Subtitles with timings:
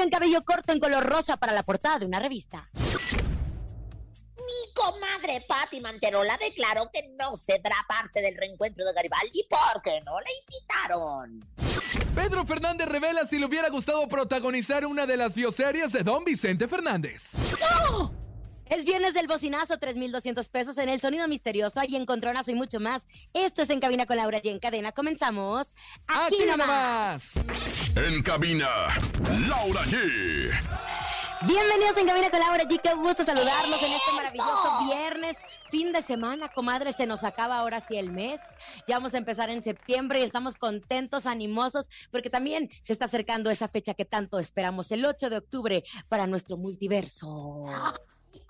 [0.00, 2.70] con cabello corto en color rosa para la portada de una revista.
[2.74, 10.18] Mi comadre Patti Manterola declaró que no será parte del reencuentro de Garibaldi porque no
[10.20, 11.44] le invitaron.
[12.14, 16.66] Pedro Fernández revela si le hubiera gustado protagonizar una de las bioseries de Don Vicente
[16.66, 17.32] Fernández.
[18.70, 23.08] Es viernes del bocinazo, 3,200 pesos en el sonido misterioso y encontronazo y mucho más.
[23.34, 24.92] Esto es En Cabina con Laura y en cadena.
[24.92, 25.74] Comenzamos
[26.06, 27.32] aquí, nomás.
[27.96, 28.68] En cabina,
[29.48, 30.52] Laura G.
[31.42, 32.80] Bienvenidos en Cabina con Laura G.
[32.80, 35.38] Qué gusto saludarnos en este maravilloso viernes.
[35.68, 38.40] Fin de semana, comadre, se nos acaba ahora sí el mes.
[38.86, 43.50] Ya vamos a empezar en septiembre y estamos contentos, animosos, porque también se está acercando
[43.50, 47.64] esa fecha que tanto esperamos, el 8 de octubre, para nuestro multiverso.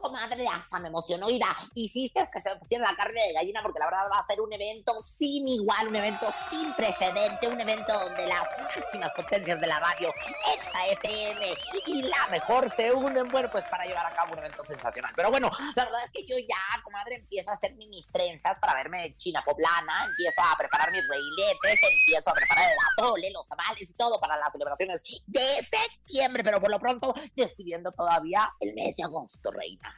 [0.00, 1.26] Comadre hasta me emocionó.
[1.26, 4.26] Oiga, hiciste que se me pusiera la carne de gallina porque la verdad va a
[4.26, 9.60] ser un evento sin igual, un evento sin precedente, un evento donde las máximas potencias
[9.60, 10.12] de la radio,
[10.54, 11.54] Exa FM
[11.86, 15.12] y la mejor se unen, bueno, pues para llevar a cabo un evento sensacional.
[15.14, 18.74] Pero bueno, la verdad es que yo ya, comadre, empiezo a hacerme mis trenzas para
[18.74, 23.88] verme china poblana, empiezo a preparar mis reiletes, empiezo a preparar el atole, los tamales
[23.88, 28.96] y todo para las celebraciones de septiembre, pero por lo pronto despidiendo todavía el mes
[28.96, 29.89] de agosto, reina.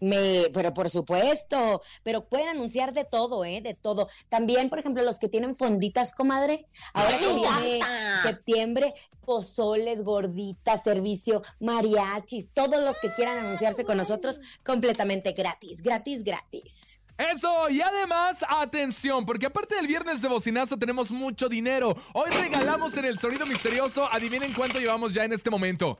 [0.00, 3.60] Me, pero por supuesto, pero pueden anunciar de todo, ¿eh?
[3.60, 4.08] De todo.
[4.28, 7.80] También, por ejemplo, los que tienen fonditas, comadre, ahora ¡Ay, que viene
[8.22, 8.94] septiembre,
[9.24, 17.02] pozoles, gorditas, servicio, mariachis, todos los que quieran anunciarse con nosotros, completamente gratis, gratis, gratis.
[17.18, 21.94] Eso, y además, atención, porque aparte del viernes de bocinazo tenemos mucho dinero.
[22.14, 25.98] Hoy regalamos en el sonido misterioso, adivinen cuánto llevamos ya en este momento.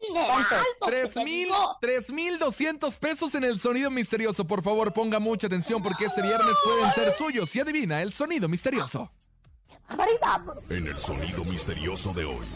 [0.00, 1.78] Dineral, pues, Tres te mil, digo.
[1.80, 4.46] tres mil doscientos pesos en el sonido misterioso.
[4.46, 8.48] Por favor, ponga mucha atención porque este viernes pueden ser suyos si adivina el sonido
[8.48, 9.10] misterioso.
[10.68, 12.46] En el sonido misterioso de hoy.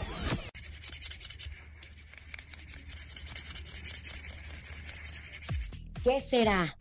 [6.03, 6.75] ¿Qué será?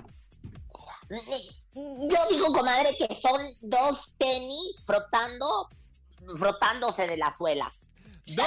[1.74, 5.68] Yo digo, comadre, que son dos tenis frotando,
[6.38, 7.86] frotándose de las suelas.
[8.34, 8.46] Dos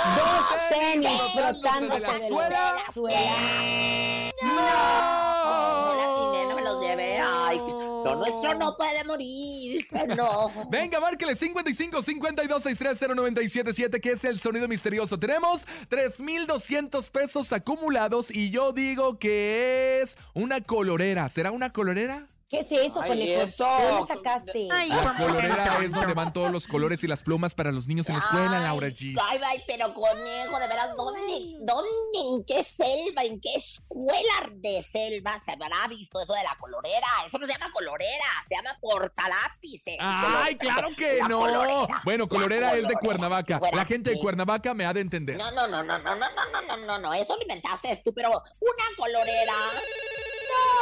[0.69, 2.75] tenis frotándose de la suela.
[2.94, 4.31] suela.
[4.41, 7.19] No la atiné, no me los llevé.
[7.19, 9.85] Ay, lo nuestro no puede morir.
[10.15, 10.51] No.
[10.69, 15.19] Venga, márquele 55 52 630 977, que es el sonido misterioso.
[15.19, 21.27] Tenemos 3,200 pesos acumulados y yo digo que es una colorera.
[21.29, 22.27] ¿Será una colorera?
[22.53, 23.41] ¿Qué es eso, Ay, conejo?
[23.41, 23.65] eso.
[23.79, 24.67] ¿De dónde sacaste?
[24.71, 28.07] Ay, La colorera es donde van todos los colores y las plumas para los niños
[28.09, 29.15] en la escuela, Ay, Laura G.
[29.27, 34.83] Ay, ay, pero conejo, de veras, ¿dónde, ¿dónde, en qué selva, en qué escuela de
[34.83, 37.07] selva se habrá visto eso de la colorera?
[37.27, 39.97] Eso no se llama colorera, se llama portalápices.
[40.00, 41.39] Ay, claro que La no.
[41.39, 42.94] colorera, Bueno, colorera es de.
[42.94, 43.57] Cuernavaca.
[43.57, 44.19] Fuera La gente de.
[44.19, 45.38] Cuernavaca me ha de entender.
[45.38, 48.13] No, no, no, no, no, no, no, no, no, no, no, eso lo inventaste tú,
[48.13, 49.53] pero una colorera.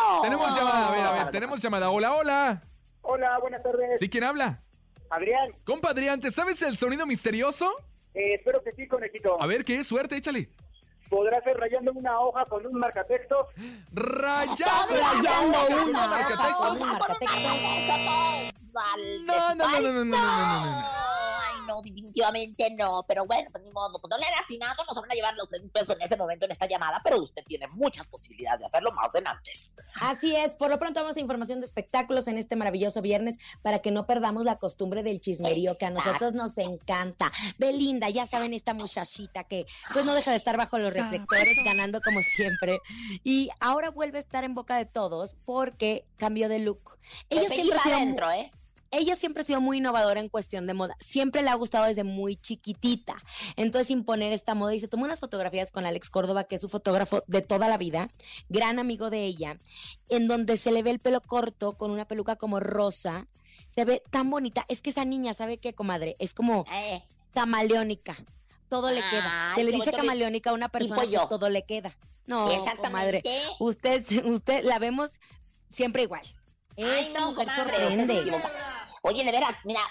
[0.10, 0.22] No.
[0.22, 1.90] Tenemos llamada, a ver, a ver, tenemos llamada.
[1.90, 2.62] Hola, hola.
[3.02, 4.00] Hola, buenas tardes.
[4.00, 4.62] ¿Sí quién habla?
[5.10, 7.70] Adrián, Compa Adrián, ¿te sabes el sonido misterioso?
[8.14, 9.42] eh, espero que sí, conejito.
[9.42, 9.88] A ver, ¿qué es?
[9.88, 10.50] Suerte, échale
[11.12, 13.50] podrá ser rayando una hoja con un marcatexto.
[13.92, 16.74] Rayando, rayando una marcatexto.
[19.26, 20.18] No, no, no, no, no, no, no, no.
[20.18, 23.04] Ay, no, definitivamente no.
[23.06, 24.00] Pero bueno, pues ni modo.
[24.00, 26.46] Pues no le han atinado, nos van a llevar los tres pesos en ese momento
[26.46, 29.70] en esta llamada, pero usted tiene muchas posibilidades de hacerlo más de antes.
[30.00, 33.80] Así es, por lo pronto vamos a información de espectáculos en este maravilloso viernes para
[33.80, 37.32] que no perdamos la costumbre del chismerío que a nosotros nos encanta.
[37.60, 42.02] Belinda, ya saben, esta muchachita que pues no deja de estar bajo los reflectores, ganando
[42.02, 42.80] como siempre.
[43.24, 46.98] Y ahora vuelve a estar en boca de todos porque cambió de look.
[47.30, 48.52] Ella Pepe siempre, ha iba sido, adentro, ¿eh?
[48.92, 50.96] ella siempre ha sido muy innovadora en cuestión de moda.
[51.00, 53.16] Siempre le ha gustado desde muy chiquitita.
[53.56, 54.76] Entonces, imponer esta moda.
[54.76, 57.78] Y se tomó unas fotografías con Alex Córdoba, que es su fotógrafo de toda la
[57.78, 58.10] vida,
[58.50, 59.58] gran amigo de ella,
[60.10, 63.28] en donde se le ve el pelo corto con una peluca como rosa.
[63.70, 64.66] Se ve tan bonita.
[64.68, 66.18] Es que esa niña, ¿sabe qué, comadre?
[66.20, 67.02] Es como Eh,
[67.34, 68.18] camaleónica.
[68.72, 69.50] Todo le queda.
[69.50, 71.98] Ay, Se le dice camaleónica a una persona que todo le queda.
[72.26, 72.58] No, comadre.
[72.58, 73.24] exactamente.
[73.60, 75.20] Usted, usted la vemos
[75.70, 76.22] siempre igual.
[76.78, 78.42] Ay, Esta no, mujer comadre, sorprende.
[79.04, 79.82] Oye, de veras, mira,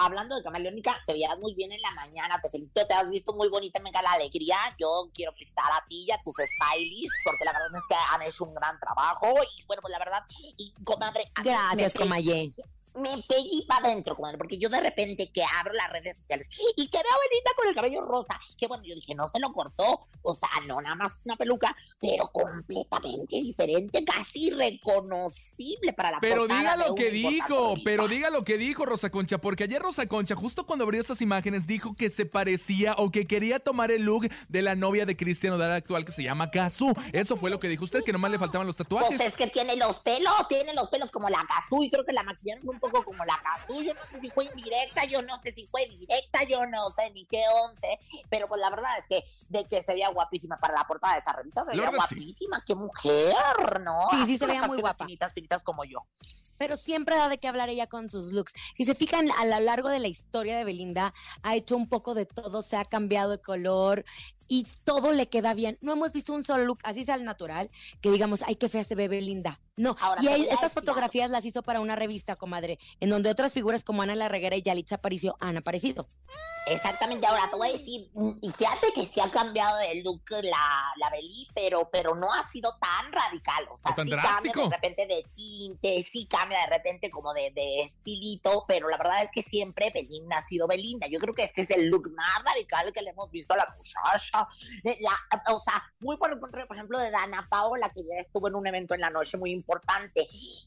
[0.00, 3.32] hablando de camaleónica, te veías muy bien en la mañana, te felicito, te has visto
[3.32, 4.56] muy bonita, me la alegría.
[4.76, 8.22] Yo quiero felicitar a ti y a tus stylists, porque la verdad es que han
[8.22, 9.28] hecho un gran trabajo.
[9.56, 10.24] Y bueno, pues la verdad,
[10.56, 11.30] y comadre.
[11.44, 12.52] Gracias, Comayé.
[12.96, 16.88] Me pegué para adentro, comadre, porque yo de repente que abro las redes sociales y
[16.88, 19.52] que veo a Belinda con el cabello rosa, que bueno, yo dije, no se lo
[19.52, 26.20] cortó, o sea, no nada más una peluca, pero completamente diferente, casi reconocible para la
[26.20, 30.06] Pero diga lo que dijo, pero diga lo que dijo Rosa Concha, porque ayer Rosa
[30.06, 34.02] Concha, justo cuando abrió esas imágenes, dijo que se parecía o que quería tomar el
[34.02, 36.92] look de la novia de Cristian Odal actual que se llama Kazu.
[37.12, 39.16] Eso fue lo que dijo usted, que nomás le faltaban los tatuajes.
[39.16, 42.12] Pues es que tiene los pelos, tiene los pelos como la Cazú y creo que
[42.12, 43.82] la maquillaron un poco como la Cazú.
[43.82, 47.10] Yo no sé si fue indirecta, yo no sé si fue directa, yo no sé
[47.10, 47.98] ni qué once.
[48.28, 51.20] Pero pues la verdad es que de que se veía guapísima para la portada de
[51.20, 52.14] esa revista, se veía verdad, sí.
[52.16, 54.08] guapísima, qué mujer, ¿no?
[54.10, 55.04] Sí, sí, se veía muy guapa.
[55.04, 56.06] Finitas, finitas como yo.
[56.58, 58.54] Pero siempre da de qué hablar ella con sus looks.
[58.76, 61.12] Si se fijan, a lo largo de la historia de Belinda,
[61.42, 64.04] ha hecho un poco de todo, se ha cambiado de color
[64.48, 65.78] y todo le queda bien.
[65.80, 68.84] No hemos visto un solo look, así sea al natural, que digamos, ay, qué fea
[68.84, 69.60] se ve Belinda.
[69.76, 73.52] No, Ahora, y a estas fotografías las hizo para una revista, comadre, en donde otras
[73.52, 76.08] figuras como Ana La Reguera y Yalitza Aparicio han aparecido.
[76.68, 78.10] Exactamente, ahora te voy a decir,
[78.42, 82.42] y fíjate que sí ha cambiado de look la, la Beli, pero, pero no ha
[82.42, 84.52] sido tan radical, o sea, ¿O tan sí drástico?
[84.62, 88.96] cambia de repente de tinte, sí cambia de repente como de, de estilito, pero la
[88.96, 92.10] verdad es que siempre Belinda ha sido Belinda, yo creo que este es el look
[92.16, 94.48] más radical que le hemos visto a la muchacha,
[94.82, 98.20] Eh, la- o sea, muy por el contrario, por ejemplo, de Dana Paola, que ya
[98.20, 99.65] estuvo en un evento en la noche muy importante,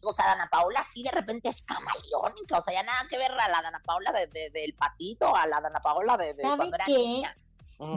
[0.03, 3.31] o sea, Dana Paola sí de repente es camaleónica, o sea, ya nada que ver
[3.31, 6.57] a la Dana Paola de- de- del patito, a la Dana Paola de, de ¿Sabe
[6.57, 6.97] cuando era qué?
[6.97, 7.37] niña.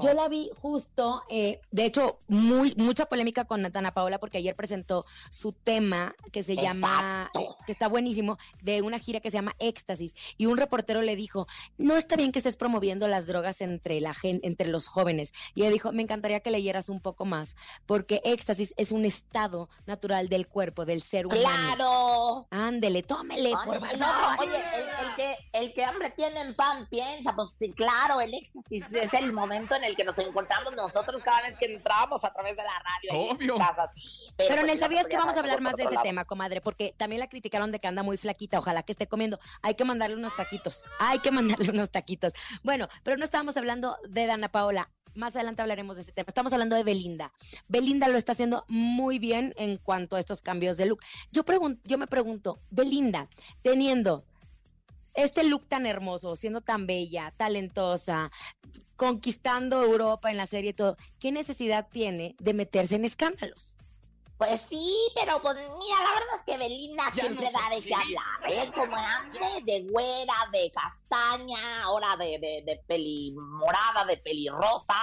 [0.01, 4.55] Yo la vi justo, eh, de hecho, muy mucha polémica con Natana Paola porque ayer
[4.55, 9.39] presentó su tema que se llama, eh, que está buenísimo, de una gira que se
[9.39, 10.15] llama Éxtasis.
[10.37, 11.49] Y un reportero le dijo,
[11.79, 15.33] no está bien que estés promoviendo las drogas entre la gen- entre los jóvenes.
[15.55, 19.69] Y ella dijo, me encantaría que leyeras un poco más, porque éxtasis es un estado
[19.87, 21.43] natural del cuerpo, del ser humano.
[21.43, 22.47] Claro.
[22.51, 26.87] Ándele, tómele, por el otro, oye, el, el que, el que hambre tiene en pan
[26.89, 31.23] piensa, pues sí, claro, el éxtasis es el momento en el que nos encontramos nosotros
[31.23, 33.31] cada vez que entramos a través de la radio.
[33.31, 33.59] en Obvio.
[33.59, 33.91] casas.
[34.37, 36.05] Pero pues, en el la sabías que vamos a hablar más de ese lado.
[36.05, 39.39] tema, comadre, porque también la criticaron de que anda muy flaquita, ojalá que esté comiendo.
[39.63, 42.33] Hay que mandarle unos taquitos, hay que mandarle unos taquitos.
[42.63, 44.91] Bueno, pero no estábamos hablando de Dana Paola.
[45.15, 46.25] más adelante hablaremos de ese tema.
[46.29, 47.33] Estamos hablando de Belinda.
[47.69, 51.01] Belinda lo está haciendo muy bien en cuanto a estos cambios de look.
[51.31, 53.29] Yo, pregun- yo me pregunto, Belinda,
[53.63, 54.25] teniendo
[55.15, 58.31] este look tan hermoso, siendo tan bella, talentosa,
[58.97, 63.72] conquistando Europa en la serie y todo, ¿qué necesidad tiene de meterse en escándalos?
[64.47, 67.95] Pues sí, pero pues mira, la verdad es que Belinda Ya siempre da de qué
[67.95, 68.73] hablar, ¿eh?
[68.75, 74.95] Como antes, de güera, de castaña, ahora de, de, de peli morada, de pelirrosa.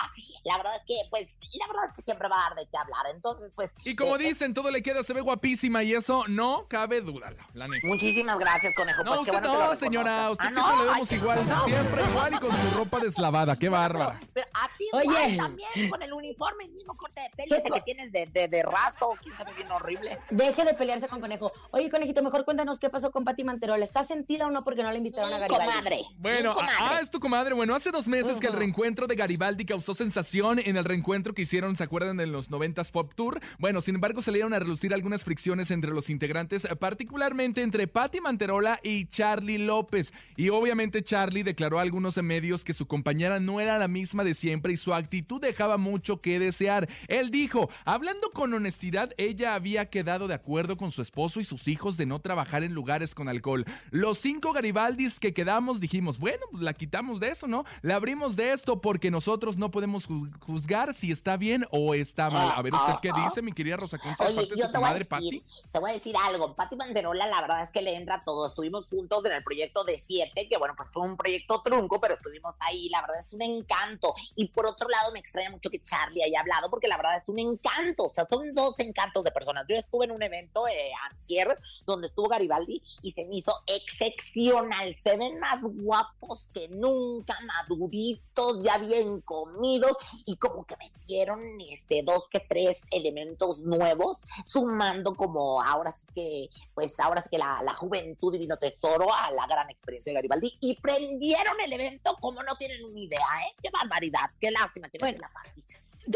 [0.44, 2.78] La verdad es que, pues, la verdad es que siempre va a dar de qué
[2.78, 3.06] hablar.
[3.14, 3.74] Entonces, pues.
[3.86, 7.32] Y como eh, dicen, todo le queda, se ve guapísima y eso no cabe duda,
[7.32, 7.88] la, la neta.
[7.88, 9.04] Muchísimas gracias, conejo.
[9.04, 10.30] No, pues qué usted bueno que no, lo señora.
[10.30, 10.48] reconozcas.
[10.50, 11.66] Usted Ah, siempre no, le vemos igual.
[11.66, 13.56] Siempre igual y con su ropa deslavada.
[13.58, 14.20] Qué bárbara.
[14.34, 15.38] Pero a ti Oye.
[15.38, 18.28] también, con el uniforme, el mismo corte de pelo ¿Qué ese pa- que tienes de,
[18.28, 20.18] de, de raso, quién sabe bien horrible.
[20.30, 21.52] Deje de pelearse con Conejo.
[21.72, 23.84] Oye, Conejito, mejor cuéntanos qué pasó con Pati Manterola.
[23.84, 25.66] ¿Está sentida o no porque no la invitaron a Garibaldi?
[25.68, 26.02] comadre.
[26.18, 26.76] Bueno, comadre.
[26.80, 27.54] ah, es tu comadre.
[27.56, 31.42] Bueno, hace dos meses que el reencuentro de Garibaldi causó sensación en el reencuentro que
[31.44, 32.20] hicieron, ¿se acuerdan?
[32.20, 33.40] En los 90s Pop Tour.
[33.58, 38.22] Bueno, sin embargo, salieron a relucir algunas fricciones entre los integrantes, eh, particularmente entre Patti
[38.22, 40.14] Manterola y Charlie López.
[40.38, 44.34] Y obviamente Charlie declaró a algunos medios que su compañera no era la misma de
[44.34, 46.88] siempre y su actitud dejaba mucho que desear.
[47.08, 51.68] Él dijo, hablando con honestidad, ella había quedado de acuerdo con su esposo y sus
[51.68, 53.66] hijos de no trabajar en lugares con alcohol.
[53.92, 57.66] Los cinco Garibaldis que quedamos dijimos, bueno, pues la quitamos de eso, ¿no?
[57.82, 62.30] La abrimos de esto porque nosotros no podemos ju- juzgar si está bien o está
[62.30, 62.52] mal.
[62.56, 65.44] A ver, ¿usted qué dice, mi querida Rosa Concha, Oye, yo te voy a decir,
[65.72, 66.56] te voy a decir algo.
[66.56, 68.48] Pati Manterola, la verdad es que le entra a todo.
[68.48, 72.14] Estuvimos juntos en el proyecto de siete, que bueno, pues fue un proyecto trunco, pero
[72.16, 72.90] estuvimos ahí.
[72.90, 74.14] La verdad es un encanto.
[74.36, 77.30] Y por otro lado, me extraña mucho que Charlie haya hablado, porque la verdad es
[77.30, 78.06] un encanto.
[78.06, 79.66] O sea, son dos encantos de personas.
[79.68, 84.96] Yo estuve en un evento eh, antier donde estuvo Garibaldi y se me hizo excepcional.
[84.96, 91.40] Se ven más guapos que nunca, maduritos, ya bien comidos y como que metieron
[91.70, 97.38] este dos que tres elementos nuevos, sumando como ahora sí que, pues ahora sí que
[97.38, 102.16] la, la juventud divino tesoro a la gran experiencia de Garibaldi y prendieron el evento
[102.20, 103.56] como no tienen una idea, ¿eh?
[103.62, 105.18] Qué barbaridad, qué lástima que no Bueno.
[105.18, 105.70] esté la.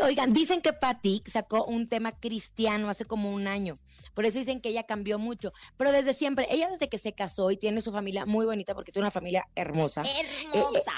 [0.03, 3.79] Oigan, dicen que Patti sacó un tema cristiano hace como un año.
[4.13, 5.51] Por eso dicen que ella cambió mucho.
[5.77, 8.91] Pero desde siempre, ella desde que se casó y tiene su familia muy bonita, porque
[8.91, 10.01] tiene una familia hermosa.
[10.53, 10.93] Hermosa.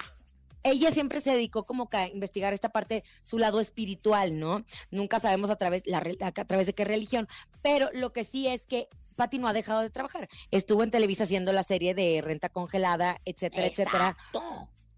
[0.64, 4.64] ella siempre se dedicó como que a investigar esta parte, su lado espiritual, ¿no?
[4.92, 7.28] Nunca sabemos a través, la, re- a través de qué religión,
[7.62, 10.28] pero lo que sí es que Patti no ha dejado de trabajar.
[10.52, 14.18] Estuvo en Televisa haciendo la serie de renta congelada, etcétera, etcétera.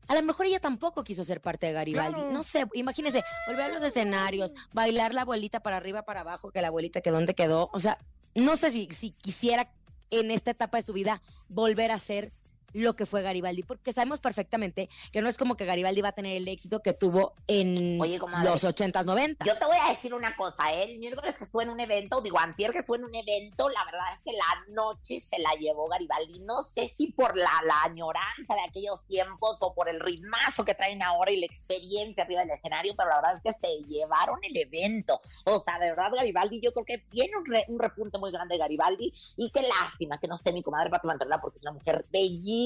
[0.08, 2.14] A lo mejor ella tampoco quiso ser parte de Garibaldi.
[2.20, 2.32] Claro.
[2.32, 6.62] No sé, imagínense, volver a los escenarios, bailar la abuelita para arriba, para abajo, que
[6.62, 7.70] la abuelita que dónde quedó.
[7.74, 7.98] O sea,
[8.36, 9.72] no sé si, si quisiera
[10.10, 12.32] en esta etapa de su vida volver a ser
[12.74, 16.12] lo que fue Garibaldi, porque sabemos perfectamente que no es como que Garibaldi va a
[16.12, 19.90] tener el éxito que tuvo en Oye, comadre, los 80s, 90 Yo te voy a
[19.90, 20.92] decir una cosa, ¿eh?
[20.92, 23.84] el miércoles que estuve en un evento, digo, antier que estuve en un evento, la
[23.86, 26.40] verdad es que la noche se la llevó Garibaldi.
[26.40, 30.76] No sé si por la, la añoranza de aquellos tiempos o por el ritmazo que
[30.76, 34.40] traen ahora y la experiencia arriba del escenario, pero la verdad es que se llevaron
[34.44, 35.22] el evento.
[35.46, 38.56] O sea, de verdad, Garibaldi, yo creo que viene un, re- un repunte muy grande
[38.56, 41.72] de Garibaldi y qué lástima que no esté mi comadre Pati Manterola porque es una
[41.72, 42.57] mujer bellísima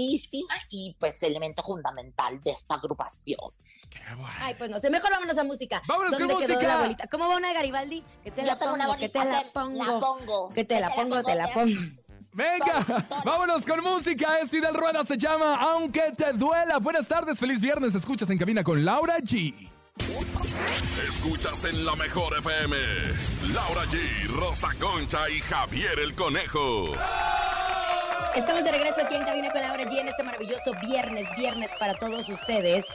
[0.70, 3.52] y pues elemento fundamental de esta agrupación.
[3.90, 4.34] Qué guay.
[4.40, 5.82] Ay, pues no sé, mejor vámonos a música.
[5.86, 6.88] Vámonos con ¿Dónde quedó música?
[6.88, 7.08] la?
[7.10, 8.04] ¿Cómo va una de Garibaldi?
[8.24, 9.84] Que te Yo la tengo una pongo, que te la pongo.
[9.84, 10.50] la pongo.
[10.54, 11.80] Que te la pongo, te la pongo.
[12.34, 14.40] Venga, vámonos con música.
[14.40, 16.78] Es Fidel Rueda, se llama Aunque te duela.
[16.80, 17.94] Buenas tardes, feliz viernes.
[17.94, 19.70] Escuchas en cabina con Laura G.
[21.10, 22.78] Escuchas en la mejor FM.
[23.54, 26.94] Laura G, Rosa Concha y Javier el Conejo.
[28.36, 31.96] Estamos de regreso aquí en Cabina con Laura G en este maravilloso viernes, viernes para
[31.96, 32.86] todos ustedes.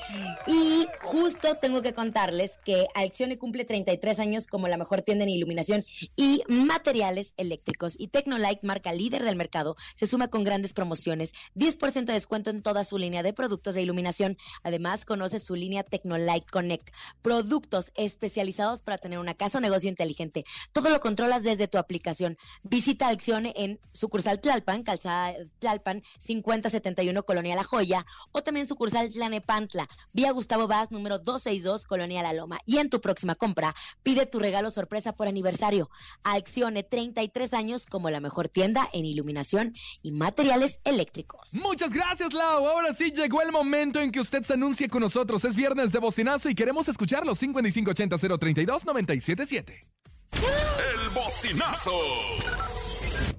[0.47, 5.31] Y justo tengo que contarles que Accione cumple 33 años como la mejor tienda en
[5.31, 5.83] iluminación
[6.17, 7.97] y materiales eléctricos.
[7.99, 12.63] Y Tecnolight, marca líder del mercado, se suma con grandes promociones, 10% de descuento en
[12.63, 14.39] toda su línea de productos de iluminación.
[14.63, 16.89] Además, conoce su línea Tecnolight Connect,
[17.21, 20.45] productos especializados para tener una casa o negocio inteligente.
[20.73, 22.39] Todo lo controlas desde tu aplicación.
[22.63, 25.26] Visita Accione en sucursal Tlalpan, calzada
[25.59, 32.23] Tlalpan 5071 Colonia La Joya o también sucursal Tlanepantla, vía Gustavo Vaz número 262 Colonia
[32.23, 32.59] La Loma.
[32.67, 35.91] Y en tu próxima compra, pide tu regalo sorpresa por aniversario.
[36.23, 41.55] Accione 33 años como la mejor tienda en iluminación y materiales eléctricos.
[41.55, 42.67] Muchas gracias, Lau.
[42.67, 45.45] Ahora sí llegó el momento en que usted se anuncie con nosotros.
[45.45, 47.35] Es viernes de bocinazo y queremos escucharlo.
[47.35, 49.85] 5580-032-977.
[50.33, 51.93] El bocinazo.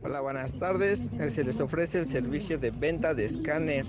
[0.08, 1.12] Hola, buenas tardes.
[1.20, 3.84] Eh, Se les ofrece el servicio de venta de escáner.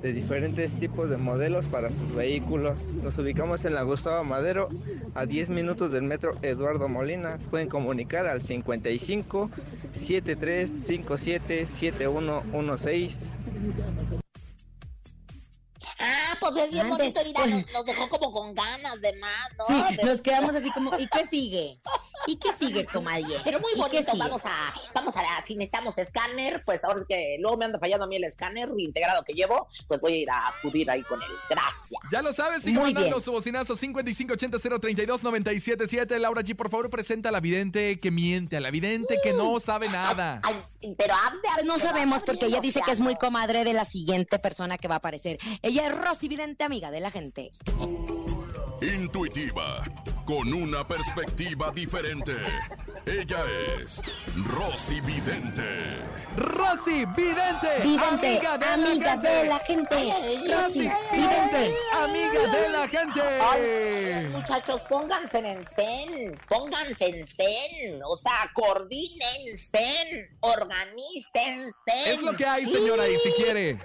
[0.00, 2.96] de diferentes tipos de modelos para sus vehículos.
[3.02, 4.68] Nos ubicamos en la Gustavo Madero,
[5.14, 7.36] a 10 minutos del metro Eduardo Molina.
[7.50, 9.50] Pueden comunicar al 55
[9.92, 13.38] 73 57 7116.
[16.40, 19.48] Pues es bien Ande, bonito, mira, pues- nos, nos dejó como con ganas de más,
[19.58, 19.64] ¿no?
[19.66, 21.80] Sí, De- nos quedamos así como, ¿y qué sigue?
[22.26, 23.24] ¿Y qué sigue, comadre?
[23.44, 27.06] Pero muy ¿Y qué bonito, vamos a, vamos a, si necesitamos escáner, pues ahora es
[27.06, 30.16] que luego me anda fallando a mí el escáner integrado que llevo, pues voy a
[30.16, 31.28] ir a acudir ahí con él.
[31.48, 32.00] Gracias.
[32.10, 33.24] Ya lo sabes, sigue Muy mandando bien.
[33.24, 36.18] su bocinazo 5580-032-977.
[36.18, 39.60] Laura G, por favor, presenta a la vidente que miente, a la vidente que no
[39.60, 40.40] sabe nada.
[40.44, 43.72] Ay, pero haz de Pues no sabemos porque ella dice que es muy comadre de
[43.72, 45.38] la siguiente persona que va a aparecer.
[45.62, 47.50] Ella es Rosy Amiga de la gente.
[48.80, 49.82] Intuitiva,
[50.24, 52.32] con una perspectiva diferente.
[53.04, 53.42] Ella
[53.80, 54.00] es
[54.46, 55.96] Rosy Vidente.
[56.36, 59.28] Rosy Vidente, Vidente, amiga de amiga la gente.
[59.28, 59.96] de la gente.
[60.54, 61.74] Rosy Vidente.
[61.92, 63.20] amiga de la gente.
[63.20, 71.72] Ay, muchachos, pónganse en zen, pónganse en zen, o sea, coordínense, organícense.
[72.06, 73.78] Es lo que hay, señora, y si quiere.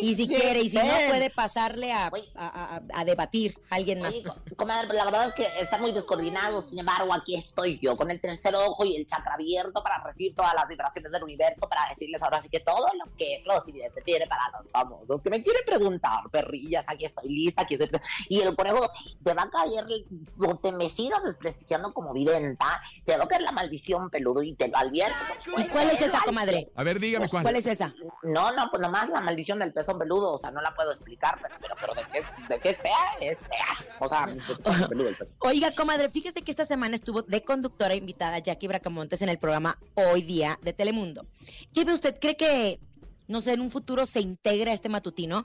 [0.00, 2.28] Y si quiere, y si no, puede pasarle a, Oye.
[2.34, 4.14] a- a- a debatir a alguien más.
[4.14, 4.24] Oye,
[4.56, 6.66] comadre, la verdad es que están muy descoordinados.
[6.70, 10.34] Sin embargo, aquí estoy yo con el tercer ojo y el chakra abierto para recibir
[10.34, 14.02] todas las vibraciones del universo, para decirles ahora sí que todo lo que Rosy Vidente
[14.02, 15.20] tiene para los famosos.
[15.22, 17.88] Que me quieren preguntar, perrillas, aquí estoy lista, aquí estoy.
[18.28, 18.90] Y el conejo
[19.22, 19.84] te va a caer,
[20.62, 24.68] te me sigas desprestigiando como videnta, te va a caer la maldición peludo y te
[24.68, 25.14] lo advierto.
[25.56, 26.70] ¿Y cuál es esa, comadre?
[26.74, 27.42] A ver, dígame cuál.
[27.42, 27.94] ¿Cuál es esa?
[28.22, 31.38] No, no, pues nomás la maldición del pezón peludo, o sea, no la puedo explicar,
[31.40, 33.96] pero, pero, pero de qué, de qué es fea, es fea.
[34.00, 34.24] O sea,
[34.80, 35.36] el peludo, el pezón.
[35.40, 39.78] Oiga, comadre, fíjese que esta semana estuvo de conductora invitada Jackie Bracamontes en el programa
[39.94, 41.22] Hoy Día de Telemundo.
[41.72, 42.18] ¿Qué ve usted?
[42.20, 42.80] ¿Cree que,
[43.28, 45.44] no sé, en un futuro se integra este matutino?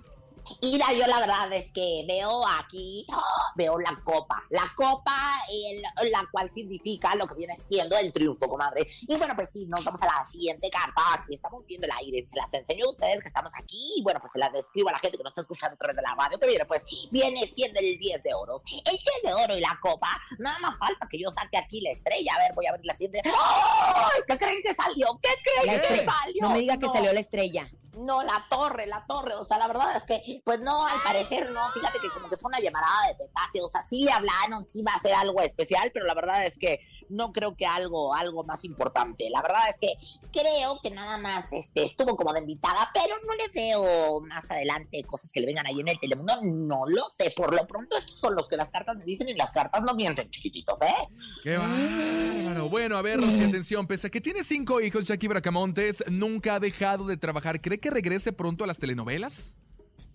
[0.62, 3.22] Mira, yo la verdad es que veo aquí, ¡ah!
[3.56, 5.16] veo la copa, la copa,
[5.52, 8.88] el- la cual significa lo que viene siendo el triunfo, comadre.
[9.02, 12.26] Y bueno, pues sí, nos vamos a la siguiente carta, aquí estamos viendo el aire,
[12.26, 14.94] se las enseño a ustedes que estamos aquí, y bueno, pues se las describo a
[14.94, 17.46] la gente que nos está escuchando a través de la radio, que viene, pues viene
[17.48, 18.62] siendo el 10 de oro.
[18.70, 21.92] El 10 de oro y la copa, nada más falta que yo saque aquí la
[21.92, 23.22] estrella, a ver, voy a abrir la siguiente.
[23.26, 24.22] ¡Ay!
[24.28, 25.20] ¿Qué creen que salió?
[25.22, 26.42] ¿Qué creen que salió?
[26.42, 26.94] No me diga que No.
[26.94, 27.68] salió la estrella.
[27.98, 29.36] No, la torre, la torre.
[29.36, 31.72] O sea, la verdad es que, pues no, al parecer no.
[31.72, 33.62] Fíjate que como que fue una llamarada de petate.
[33.62, 36.58] O sea, sí le hablaron que iba a ser algo especial, pero la verdad es
[36.58, 39.30] que no creo que algo, algo más importante.
[39.30, 39.96] La verdad es que
[40.32, 45.04] creo que nada más este, estuvo como de invitada, pero no le veo más adelante
[45.04, 46.34] cosas que le vengan ahí en el Telemundo.
[46.44, 47.32] No lo sé.
[47.36, 49.94] Por lo pronto, estos son los que las cartas me dicen y las cartas no
[49.94, 51.08] mienten, chiquititos, ¿eh?
[51.44, 52.70] Qué bárbaro.
[52.70, 53.88] Bueno, a ver, Rosy, atención.
[53.88, 57.62] Pese a que tiene cinco hijos, Jackie Bracamontes nunca ha dejado de trabajar.
[57.62, 59.56] ¿Cree que regrese pronto a las telenovelas?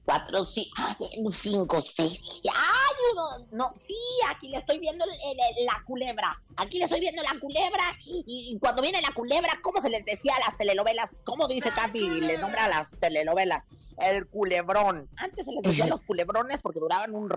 [0.08, 0.96] Cuatro, sí, ay,
[1.30, 2.40] cinco, seis.
[2.50, 3.46] ¡Ay, uno!
[3.52, 3.94] No, sí,
[4.26, 5.10] aquí le estoy viendo el-
[5.58, 6.42] el- la culebra.
[6.56, 7.82] Aquí le estoy viendo la culebra.
[8.06, 11.10] Y, y cuando viene la culebra, ¿cómo se les decía a las telenovelas?
[11.24, 12.00] ¿Cómo dice Capi?
[12.20, 13.64] Le nombra a las telenovelas.
[13.98, 15.10] El culebrón.
[15.16, 17.28] Antes se les decía los culebrones porque duraban un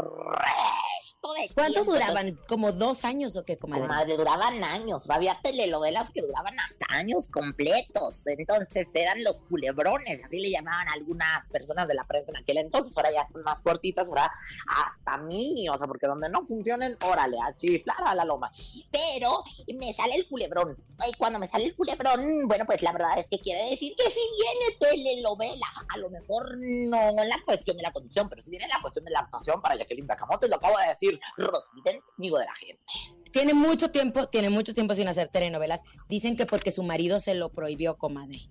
[1.02, 1.94] resto de ¿Cuánto tiempo.
[1.94, 2.40] duraban?
[2.48, 3.82] ¿Como dos años o qué, comadre?
[3.84, 5.10] Comadre, duraban años.
[5.10, 8.26] Había telenovelas que duraban hasta años completos.
[8.28, 12.96] Entonces eran los culebrones, así le llamaban algunas personas de la prensa en aquel entonces.
[12.96, 14.32] Ahora ya son más cortitas, ahora
[14.68, 15.70] hasta mini.
[15.70, 18.52] O sea, porque donde no funcionen, órale, a chiflar a la loma.
[18.92, 19.44] Pero
[19.76, 20.78] me sale el culebrón.
[21.08, 24.10] Y cuando me sale el culebrón, bueno, pues la verdad es que quiere decir que
[24.10, 28.66] si viene telenovela, a lo mejor no la cuestión de la conducción, pero si viene
[28.66, 32.38] en la cuestión de la actuación para Jacqueline Bracamontes, lo acabo de decir, Rosiden, amigo
[32.38, 32.84] de la gente.
[33.32, 35.84] Tiene mucho tiempo, tiene mucho tiempo sin hacer telenovelas.
[36.10, 38.50] Dicen que porque su marido se lo prohibió, comadre.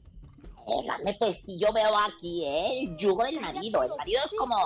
[0.65, 2.83] Óigame, pues si yo veo aquí, ¿eh?
[2.83, 3.83] El yugo del marido.
[3.83, 4.57] El marido es como,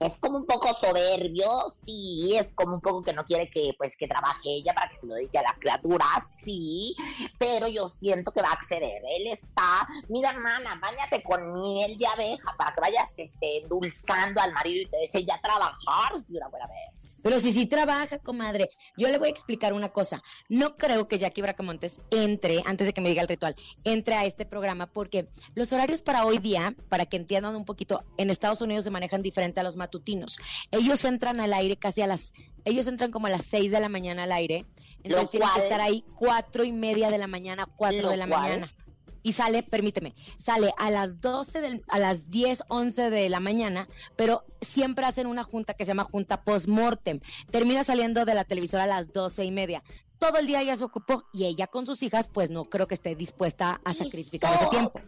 [0.00, 1.48] es como un poco soberbio,
[1.84, 4.96] sí, es como un poco que no quiere que, pues, que trabaje ella para que
[4.96, 6.94] se lo dedique a las criaturas, sí,
[7.38, 9.02] pero yo siento que va a acceder.
[9.16, 14.52] Él está, mira, hermana, bañate con miel de abeja para que vayas, este, endulzando al
[14.52, 17.20] marido y te deje ya trabajar de una buena vez.
[17.22, 18.70] Pero si sí trabaja, comadre.
[18.96, 20.22] Yo le voy a explicar una cosa.
[20.48, 24.24] No creo que Jackie Bracamontes entre, antes de que me diga el ritual, entre a
[24.24, 28.60] este programa porque los horarios para hoy día, para que entiendan un poquito, en Estados
[28.60, 30.36] Unidos se manejan diferente a los matutinos.
[30.70, 32.32] Ellos entran al aire casi a las,
[32.64, 34.66] ellos entran como a las 6 de la mañana al aire.
[35.02, 38.26] Entonces tienen que estar ahí cuatro y media de la mañana, cuatro Lo de la
[38.28, 38.74] cual- mañana.
[39.22, 43.88] Y sale, permíteme, sale a las 12, del, a las 10, 11 de la mañana,
[44.16, 47.20] pero siempre hacen una junta que se llama junta post-mortem.
[47.50, 49.82] Termina saliendo de la televisora a las 12 y media.
[50.18, 52.94] Todo el día ya se ocupó y ella con sus hijas, pues no creo que
[52.94, 54.98] esté dispuesta a sacrificar ese tiempo.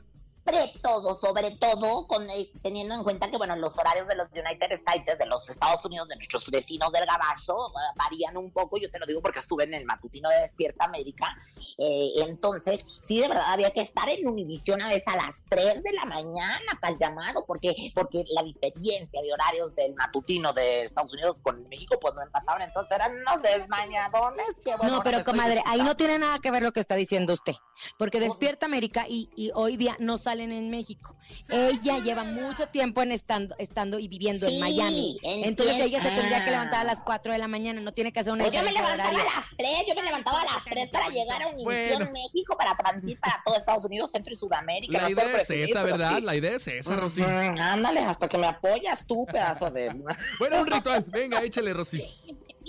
[0.45, 4.29] Sobre todo, sobre todo, con, eh, teniendo en cuenta que, bueno, los horarios de los
[4.29, 8.79] United States, de los Estados Unidos, de nuestros vecinos del Gabacho, eh, varían un poco.
[8.79, 11.37] Yo te lo digo porque estuve en el matutino de Despierta América.
[11.79, 15.83] Eh, entonces, sí, de verdad, había que estar en Univisión a veces a las 3
[15.83, 20.85] de la mañana para el llamado, porque, porque la diferencia de horarios del matutino de
[20.85, 22.63] Estados Unidos con México, pues no empataban.
[22.63, 24.47] Entonces eran unos desmañadones.
[24.65, 26.95] Que, bueno, No, pero estoy comadre, ahí no tiene nada que ver lo que está
[26.95, 27.55] diciendo usted,
[27.99, 31.17] porque despierta América y, y hoy día no salen en México.
[31.49, 35.19] Ella lleva mucho tiempo en estando, estando y viviendo en Miami.
[35.23, 36.85] Entonces ella se tendría que levantar a Ah.
[36.85, 39.21] las 4 de la mañana, no tiene que hacer una Pues yo me levantaba horario.
[39.21, 42.13] a las 3, yo me levantaba a las 3 para llegar a Univisión Bueno.
[42.13, 44.93] México para transmitir para todo Estados Unidos, Centro y Sudamérica.
[44.93, 46.17] La no idea es esa, ¿verdad?
[46.17, 46.23] sí.
[46.23, 47.23] La idea es esa, Rosy.
[47.23, 49.91] Ándale, hasta que me apoyas tú, pedazo de...
[50.39, 51.05] Bueno, un ritual.
[51.09, 52.03] Venga, échale, Rosy.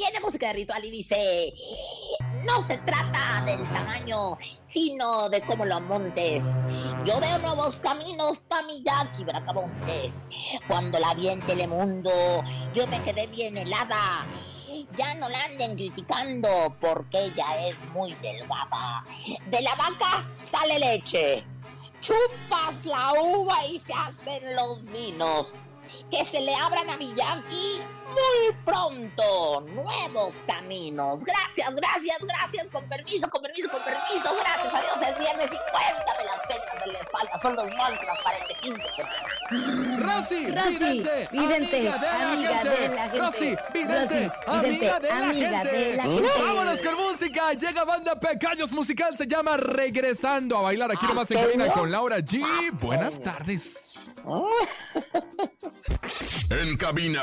[0.02, 1.54] Viene música de ritual y dice,
[2.44, 6.44] no se trata del tamaño, sino de cómo lo montes.
[7.06, 10.24] Yo veo nuevos caminos para mi Jackie Bracamontes.
[10.68, 12.12] Cuando la vi en Telemundo,
[12.74, 14.26] yo me quedé bien helada.
[14.98, 19.06] Ya no la anden criticando porque ella es muy delgada.
[19.52, 21.46] De la vaca sale leche.
[22.02, 25.46] Chupas la uva y se hacen los vinos.
[26.12, 31.24] Que se le abran a Miyagi muy pronto nuevos caminos.
[31.24, 32.68] Gracias, gracias, gracias.
[32.68, 34.36] Con permiso, con permiso, con permiso.
[34.38, 37.40] Gracias a Dios es viernes y cuéntame las penas de la espalda.
[37.42, 39.28] Son los mantras para este fin de semana.
[40.00, 42.70] Rosy, Rosy, vidente, vidente, amiga de la amiga gente.
[42.70, 43.18] de la gente.
[43.20, 45.72] Rosy, vidente, Rosy, amiga vidente, de la amiga gente.
[45.78, 46.30] de la gente.
[46.42, 47.54] Vámonos con música.
[47.54, 49.16] Llega banda Pecaños Musical.
[49.16, 52.44] Se llama Regresando a bailar aquí Ah, nomás en cabina con Laura G.
[52.74, 53.88] Buenas tardes.
[56.50, 57.22] En cabina,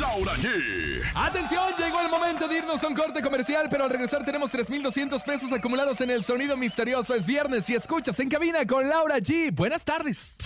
[0.00, 1.02] Laura G.
[1.14, 5.22] Atención, llegó el momento de irnos a un corte comercial, pero al regresar tenemos 3,200
[5.22, 7.14] pesos acumulados en el sonido misterioso.
[7.14, 9.52] Es viernes y escuchas en cabina con Laura G.
[9.54, 10.36] Buenas tardes.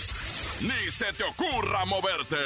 [0.61, 2.37] Ni se te ocurra moverte.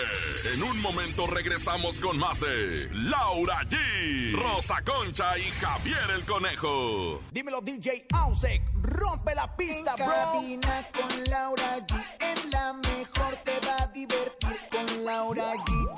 [0.54, 7.22] En un momento regresamos con más de Laura G, Rosa Concha y Javier el Conejo.
[7.32, 10.16] Dímelo DJ Ausek, rompe la pista, En bro.
[10.16, 12.04] cabina con Laura G.
[12.22, 14.47] En la mejor te va a divertir
[14.78, 15.98] con Laura G.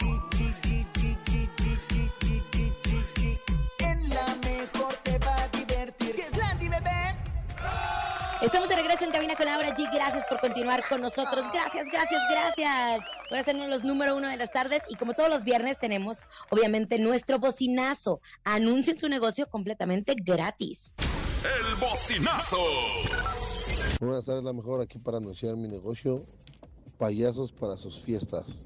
[3.80, 6.16] En la mejor te va a divertir.
[8.42, 9.90] Estamos de regreso en Cabina con Laura G.
[9.94, 11.46] Gracias por continuar con nosotros.
[11.52, 14.84] Gracias, gracias, gracias por hacernos los número uno de las tardes.
[14.90, 18.22] Y como todos los viernes tenemos, obviamente, nuestro bocinazo.
[18.46, 20.96] Anuncien su negocio completamente gratis.
[21.44, 22.58] El bocinazo.
[24.00, 26.26] Buenas tardes, la mejor aquí para anunciar mi negocio
[27.00, 28.64] payasos para sus fiestas.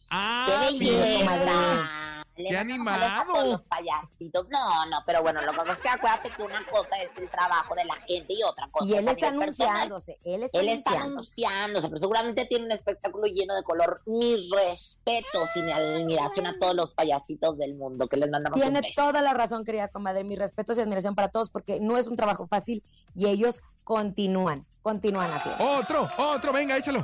[0.09, 2.16] Ah, ¡Qué belleza!
[2.37, 3.33] Le ¡Qué animado!
[3.33, 4.47] todos los payasitos.
[4.49, 7.29] No, no, pero bueno, lo que pasa es que acuérdate que una cosa es el
[7.29, 10.19] trabajo de la gente y otra cosa Y él está anunciándose.
[10.23, 11.43] Él está Él está anunciándose.
[11.47, 14.01] anunciándose, pero seguramente tiene un espectáculo lleno de color.
[14.05, 18.79] Mi respeto y mi admiración a todos los payasitos del mundo que les mandamos Tiene
[18.79, 19.01] un beso.
[19.03, 20.23] toda la razón, querida comadre.
[20.23, 22.83] Mi respeto y admiración para todos porque no es un trabajo fácil
[23.15, 25.63] y ellos continúan, continúan haciendo.
[25.65, 27.03] Otro, otro, venga, échalo.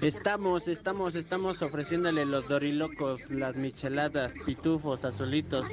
[0.00, 5.68] Estamos, estamos, estamos ofreciéndole los dorilocos, las micheladas, pitufos, azulitos,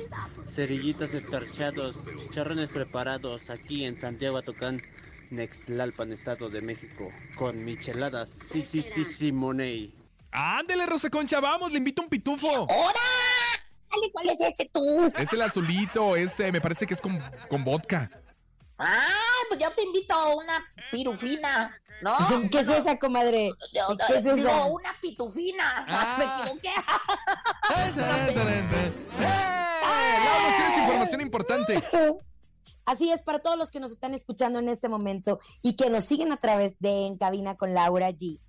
[0.49, 4.81] cerillitos escarchados, chicharrones preparados aquí en Santiago Atocán,
[5.31, 8.29] Nextlalpan, Estado de México, con micheladas.
[8.51, 9.93] Sí, sí, sí, sí, Money.
[10.31, 12.47] Ándele, Rosa Concha, vamos, le invito un pitufo.
[12.47, 12.99] ¡Hora!
[13.89, 15.11] Dale, ¿cuál es ese tú?
[15.17, 18.09] Es el azulito, este, me parece que es con, con vodka.
[18.77, 19.18] Ah,
[19.49, 22.15] pues yo te invito a una pirufina, ¿no?
[22.51, 23.51] ¿Qué es esa, comadre?
[23.73, 24.65] Yo- ¿Qué es digo, esa?
[24.67, 25.85] una pitufina.
[25.89, 26.15] Ah.
[26.17, 26.69] Me equivoqué.
[29.19, 29.23] ¡Eh!
[30.23, 31.81] Laura, nos tienes información importante.
[32.85, 36.05] Así es, para todos los que nos están escuchando en este momento y que nos
[36.05, 38.39] siguen a través de En Cabina con Laura G.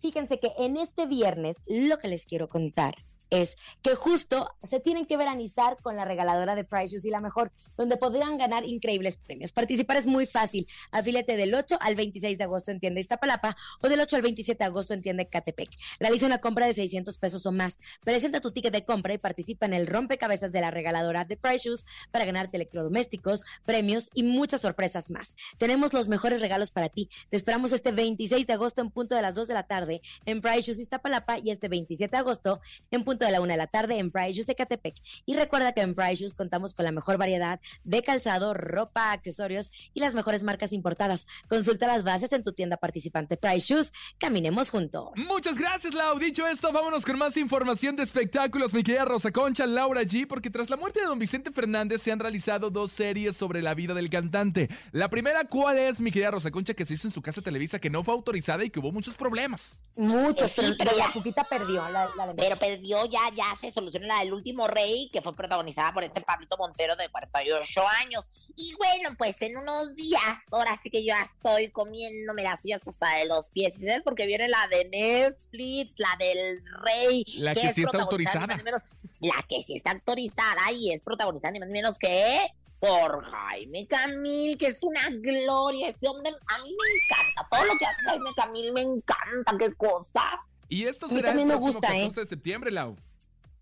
[0.00, 2.94] Fíjense que en este viernes lo que les quiero contar
[3.32, 7.20] es que justo se tienen que veranizar con la regaladora de Price Shoes y la
[7.20, 9.52] mejor, donde podrán ganar increíbles premios.
[9.52, 10.68] Participar es muy fácil.
[10.90, 14.58] Afílate del 8 al 26 de agosto en tienda Iztapalapa o del 8 al 27
[14.58, 15.70] de agosto en tienda Catepec.
[15.98, 17.80] Realiza una compra de 600 pesos o más.
[18.04, 21.66] Presenta tu ticket de compra y participa en el rompecabezas de la regaladora de Price
[21.68, 25.36] Shoes para ganarte electrodomésticos, premios y muchas sorpresas más.
[25.56, 27.08] Tenemos los mejores regalos para ti.
[27.30, 30.42] Te esperamos este 26 de agosto en punto de las 2 de la tarde en
[30.42, 33.58] Price Shoes Iztapalapa y este 27 de agosto en punto punto de la una de
[33.58, 34.94] la tarde en Price Shoes de Catepec.
[35.26, 39.70] Y recuerda que en Price Shoes contamos con la mejor variedad de calzado, ropa, accesorios
[39.94, 41.26] y las mejores marcas importadas.
[41.48, 43.92] Consulta las bases en tu tienda participante Price Shoes.
[44.18, 45.10] Caminemos juntos.
[45.28, 46.18] Muchas gracias, Lau.
[46.18, 50.50] Dicho esto, vámonos con más información de espectáculos, mi querida Rosa Concha, Laura G, porque
[50.50, 53.94] tras la muerte de don Vicente Fernández se han realizado dos series sobre la vida
[53.94, 54.68] del cantante.
[54.90, 57.78] La primera, ¿cuál es, mi querida Rosa Concha, que se hizo en su casa Televisa,
[57.78, 59.78] que no fue autorizada y que hubo muchos problemas?
[59.94, 61.88] Muchos, Sí, pero, la Cuquita perdió.
[61.90, 65.34] La, la de- Pero perdió ya, ya se solucionó la del último rey, que fue
[65.34, 68.24] protagonizada por este Pablito Montero de 48 años.
[68.56, 70.20] Y bueno, pues en unos días,
[70.52, 73.74] ahora sí que yo ya estoy comiéndome las suyas hasta de los pies.
[73.78, 74.02] ¿Y sabes?
[74.02, 77.24] Porque viene la de Netflix, la del rey.
[77.38, 78.02] La que es sí está ni
[78.48, 78.82] más ni menos-
[79.20, 82.48] la que sí está autorizada y es protagonizada ni más ni menos que
[82.80, 85.88] por Jaime Camil, que es una gloria.
[85.90, 87.48] Ese hombre a mí me encanta.
[87.48, 89.56] Todo lo que hace Jaime Camil me encanta.
[89.56, 90.40] ¿Qué cosa?
[90.72, 92.08] Y esto será el próximo gusta, ¿eh?
[92.08, 92.96] 14 de septiembre, Lau.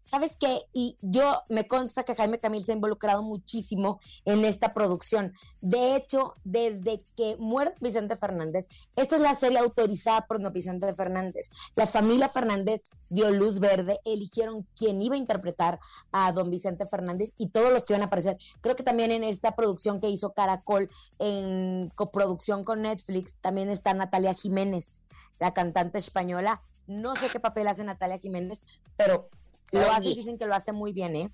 [0.05, 0.63] ¿Sabes qué?
[0.73, 5.33] Y yo me consta que Jaime Camil se ha involucrado muchísimo en esta producción.
[5.61, 10.95] De hecho, desde que muere Vicente Fernández, esta es la serie autorizada por don Vicente
[10.95, 11.51] Fernández.
[11.75, 15.81] La familia Fernández dio luz verde, eligieron quién iba a interpretar
[16.13, 18.39] a don Vicente Fernández y todos los que iban a aparecer.
[18.61, 23.95] Creo que también en esta producción que hizo Caracol en coproducción con Netflix, también está
[23.95, 25.03] Natalia Jiménez,
[25.41, 26.63] la cantante española.
[26.91, 28.65] No sé qué papel hace Natalia Jiménez,
[28.97, 29.31] pero
[29.71, 30.17] lo hace, Oye.
[30.17, 31.31] dicen que lo hace muy bien, ¿eh?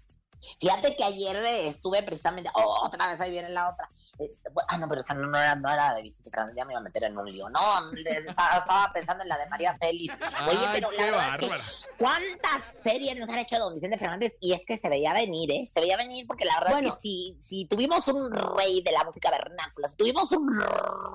[0.61, 3.91] Fíjate que ayer eh, estuve precisamente, oh, otra vez ahí viene la otra.
[4.19, 4.35] Eh,
[4.69, 6.81] ah, no, pero esa no, no era, no era de Vicente Fernández, ya me iba
[6.81, 7.49] a meter en un lío.
[7.51, 7.61] No,
[8.05, 10.15] estaba, estaba pensando en la de María Félix.
[10.49, 11.95] Oye, Ay, pero qué la verdad es que.
[11.99, 14.37] ¿cuántas series nos han hecho de don Vicente Fernández?
[14.41, 15.65] Y es que se veía venir, ¿eh?
[15.67, 16.89] Se veía venir porque la verdad Bueno.
[16.89, 20.49] es que si, si tuvimos un rey de la música vernácula, si tuvimos un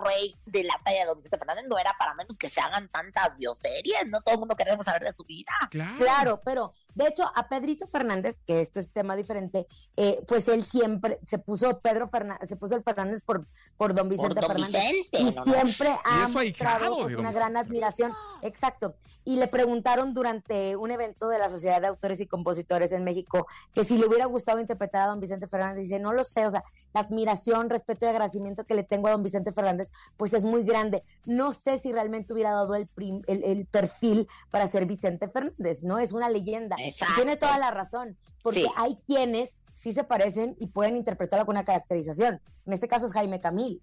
[0.06, 2.88] rey de la talla de don Vicente Fernández, no era para menos que se hagan
[2.90, 5.52] tantas bioseries, no todo el mundo queremos saber de su vida.
[5.70, 5.98] Claro.
[5.98, 10.64] Claro, pero de hecho a Pedrito Fernández, que esto es tema diferente, eh, pues él
[10.64, 13.46] siempre se puso Pedro Fernández, se puso el Fernández por,
[13.78, 14.82] por don Vicente Por don Fernández.
[14.92, 15.44] Vicente, y no, no.
[15.44, 18.14] siempre ha es su ahijado mostrado pues, una gran admiración.
[18.44, 18.96] Exacto.
[19.24, 23.46] Y le preguntaron durante un evento de la Sociedad de Autores y Compositores en México
[23.72, 25.84] que si le hubiera gustado interpretar a don Vicente Fernández.
[25.84, 29.12] Dice, no lo sé, o sea, la admiración, respeto y agradecimiento que le tengo a
[29.12, 31.04] don Vicente Fernández, pues es muy grande.
[31.26, 35.84] No sé si realmente hubiera dado el, prim- el, el perfil para ser Vicente Fernández,
[35.84, 36.00] ¿no?
[36.00, 36.76] Es una leyenda.
[36.80, 37.14] Y Exacto.
[37.18, 38.68] Tiene toda la razón, porque Sí.
[38.76, 42.42] hay quienes sí se parecen y pueden interpretarlo con una caracterización.
[42.66, 43.82] En este caso es Jaime Camil,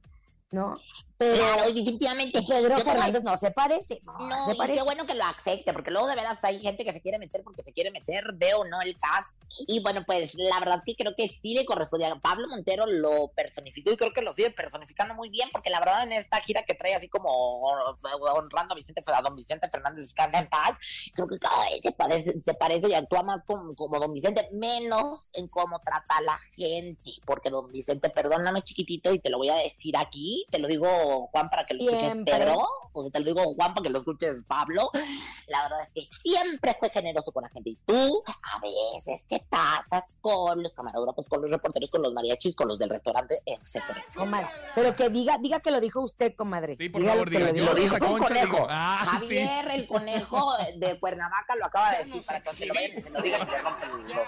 [0.50, 0.76] ¿no?
[1.18, 2.40] Pero Claro, definitivamente.
[2.46, 4.78] Pedro Fernández no se parece, no, No, se y parece.
[4.78, 7.42] qué bueno que lo acepte, porque luego de veras hay gente que se quiere meter
[7.42, 9.34] porque se quiere meter, de o no el cast.
[9.66, 12.14] Y bueno, pues la verdad es que creo que sí le correspondía.
[12.20, 16.04] Pablo Montero lo personificó y creo que lo sigue personificando muy bien, porque la verdad
[16.04, 17.28] en esta gira que trae así como
[17.61, 20.78] honrando a Vicente, a don Vicente Fernández, descansa en paz,
[21.14, 24.48] creo que cada vez se parece, se parece y actúa más como, como don Vicente,
[24.52, 29.38] menos en cómo trata a la gente, porque don Vicente, perdóname chiquitito y te lo
[29.38, 32.35] voy a decir aquí, te lo digo Juan para que lo escuches Siempre.
[32.38, 34.90] Pedro, o sea, te lo digo Juan para que lo escuches Pablo,
[35.46, 39.44] la verdad es que siempre fue generoso con la gente y tú a veces te
[39.48, 44.05] pasas con los camarógrafos, con los reporteros, con los mariachis, con los del restaurante, etcétera.
[44.14, 46.77] Comadre, pero que diga, diga que lo dijo usted, comadre.
[46.77, 47.66] Sí, por Dígalo favor, que diga, dijo.
[47.66, 48.57] Lo dijo un Concha, conejo.
[48.57, 49.38] digo, ah, sí.
[49.38, 53.11] Javier, el conejo de Cuernavaca, lo acaba de decir para que se lo vean, se
[53.11, 53.48] lo digan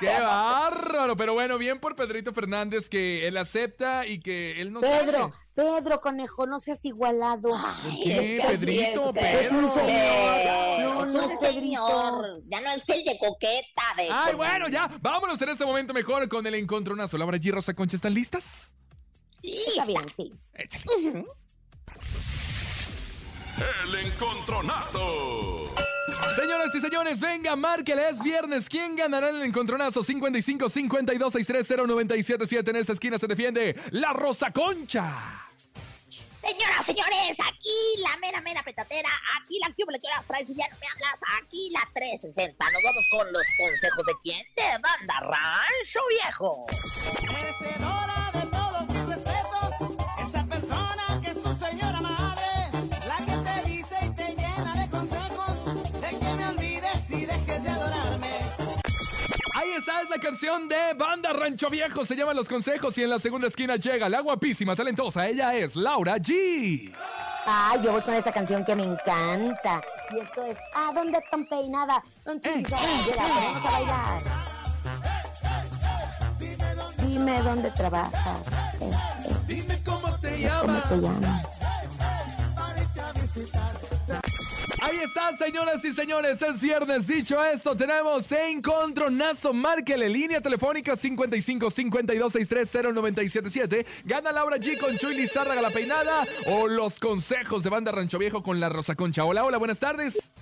[0.01, 1.17] ¡Qué bárbaro!
[1.17, 5.35] Pero bueno, bien por Pedrito Fernández que él acepta y que él no Pedro, sabe.
[5.55, 7.51] Pedro, conejo, no seas igualado.
[7.55, 9.41] Ay, ¿Qué, es que Pedrito, es, Pedro?
[9.41, 10.81] Es un señor.
[10.81, 11.53] No, es no es Pedrito.
[11.61, 12.43] señor.
[12.47, 14.91] Ya no es que el de coqueta de Ay, bueno, ya.
[15.01, 17.17] Vámonos en este momento mejor con el encontronazo.
[17.19, 17.53] Laura G.
[17.53, 18.75] Rosa Concha, ¿están listas?
[19.43, 20.33] Está bien, sí.
[20.55, 20.85] Échale.
[23.85, 25.65] El encontronazo.
[26.35, 28.69] Señoras y señores, venga, márquele, es viernes.
[28.69, 30.03] ¿Quién ganará el encontronazo?
[30.03, 35.50] 55 52 630 977 En esta esquina se defiende la Rosa Concha.
[36.51, 39.09] Señoras, señores, aquí la mera, mera petatera,
[39.39, 42.71] aquí la que horas traes y ya no me hablas, aquí la 360.
[42.73, 44.43] Nos vamos con los consejos de quién?
[44.57, 46.67] De Banda Rancho Viejo.
[59.81, 62.05] Está, es la canción de Banda Rancho Viejo.
[62.05, 65.27] Se llaman Los Consejos y en la segunda esquina llega la guapísima, talentosa.
[65.27, 66.93] Ella es Laura G.
[67.47, 69.81] Ay, yo voy con esa canción que me encanta.
[70.11, 72.03] Y esto es ¿A dónde tan peinada?
[72.27, 72.79] Don llega,
[73.17, 74.23] vamos a bailar.
[76.99, 78.53] Dime dónde trabajas.
[78.81, 80.89] Eh, eh, Dime cómo te ¿Cómo llamas.
[80.91, 81.47] te llamas?
[85.01, 87.07] Ahí está, señoras y señores, es viernes.
[87.07, 89.55] Dicho esto, tenemos encontronazo.
[89.55, 93.87] Márquele línea telefónica 55 52 63 0977.
[94.05, 98.43] Gana Laura G con Chuy Lizárraga la peinada o los consejos de Banda Rancho Viejo
[98.43, 99.25] con la Rosa Concha.
[99.25, 100.33] Hola, hola, buenas tardes.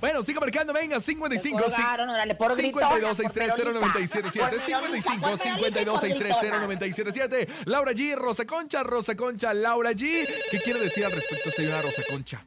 [0.00, 5.36] Bueno, siga marcando, venga, 55 Me colgaron, órale, por 52 gritona, 63 por 0977 55
[5.36, 10.26] 52 63 0977 Laura G, Rosa Concha, Rosa Concha, Laura G.
[10.50, 12.42] ¿Qué quiere decir al respecto, señora Rosa Concha?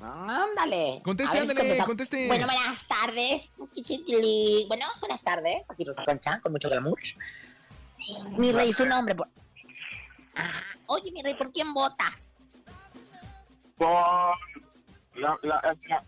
[0.00, 1.00] Ándale.
[1.04, 2.26] Conteste, ándale, conteste.
[2.28, 3.50] Bueno, buenas tardes.
[4.68, 5.62] Bueno, buenas tardes.
[5.68, 6.98] Aquí Rosa Concha, con mucho glamour.
[8.36, 9.14] Mi rey, su nombre.
[9.14, 9.28] por-
[10.34, 10.62] Ajá.
[10.86, 12.32] Oye, mi rey, ¿por quién votas?
[13.76, 13.88] Por
[15.14, 16.04] la, la, la,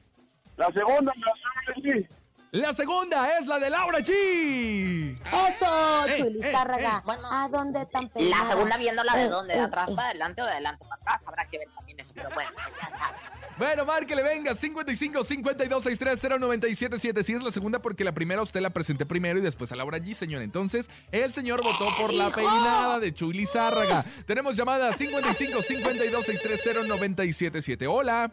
[0.56, 1.32] la segunda, la
[1.74, 2.06] segunda, sí.
[2.52, 4.10] La segunda es la de Laura G.
[4.10, 6.88] Eso, Eh, Chuy eh, eh.
[7.04, 8.48] Bueno, ¿A dónde tan La peinada?
[8.50, 9.92] segunda viéndola de Eh, dónde, de eh, atrás eh.
[9.94, 11.22] para adelante o de adelante para atrás.
[11.28, 13.30] Habrá que ver también eso, pero bueno, ya sabes.
[13.56, 18.60] Bueno, márquele, venga, 55 52 63 0977 Si es la segunda, porque la primera usted
[18.60, 20.42] la presenté primero y después a Laura G, señor.
[20.42, 24.04] Entonces, el señor votó por la peinada de Chuy Lizárraga.
[24.26, 28.32] Tenemos llamada 55 52 63 0977 Hola.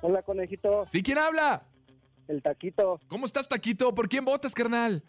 [0.00, 0.86] Hola, conejito.
[0.90, 1.62] ¿Sí quién habla?
[2.30, 3.92] El taquito ¿Cómo estás, Taquito?
[3.92, 5.02] ¿Por quién votas, carnal?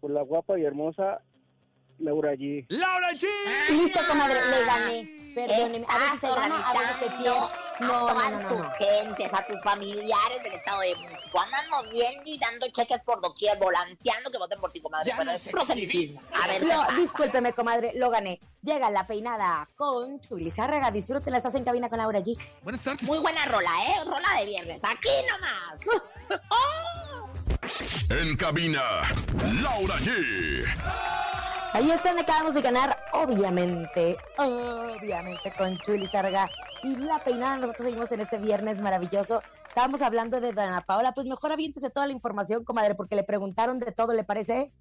[0.00, 1.20] por la guapa y hermosa
[1.98, 2.66] Laura G.
[2.68, 3.26] ¡Laura G!
[3.70, 5.34] Listo, comadre, le gané.
[5.34, 7.67] Perdóneme, a veces se gana, a veces se pierde.
[7.80, 8.70] No, a no, todas no, no, tus no.
[8.72, 11.40] gentes, a tus familiares del estado de México.
[11.40, 15.12] Andan moviendo y dando cheques por doquier, volanteando que voten por ti, comadre.
[15.16, 16.20] Bueno, es proselitismo.
[16.42, 16.92] A ver, ¿qué No, pasa?
[16.96, 18.40] discúlpeme, comadre, lo gané.
[18.62, 20.90] Llega la peinada con Chuy Lizárraga.
[20.90, 22.36] Disfrútela, estás en cabina con Laura G.
[22.62, 23.02] Buenas tardes.
[23.04, 24.04] Muy buena rola, ¿eh?
[24.04, 24.80] Rola de viernes.
[24.82, 25.80] Aquí nomás.
[28.10, 28.82] En cabina,
[29.62, 30.64] Laura G.
[31.78, 36.50] Ahí están, acabamos de ganar, obviamente, obviamente con Chuy Lizárraga
[36.82, 37.56] y la peinada.
[37.56, 39.44] Nosotros seguimos en este viernes maravilloso.
[39.64, 43.78] Estábamos hablando de Dana Paola, pues mejor aviéntese toda la información, comadre, porque le preguntaron
[43.78, 44.72] de todo, ¿le parece?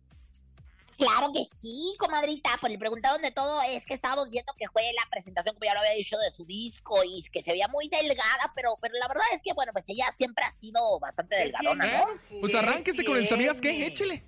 [0.98, 2.50] Claro que sí, comadrita.
[2.60, 3.62] Pues le preguntaron de todo.
[3.70, 6.46] Es que estábamos viendo que fue la presentación, como ya lo había dicho, de su
[6.46, 9.86] disco y que se veía muy delgada, pero, pero la verdad es que, bueno, pues
[9.88, 12.00] ella siempre ha sido bastante delgadona.
[12.00, 12.06] ¿no?
[12.42, 13.86] Pues arránquese con el ¿sabías qué?
[13.86, 14.24] Échele.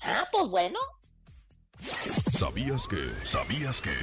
[0.00, 0.78] Ah, pues bueno.
[2.32, 3.10] ¿Sabías que?
[3.24, 3.96] ¿Sabías que?